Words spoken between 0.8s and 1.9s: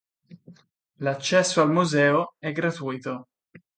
L'accesso al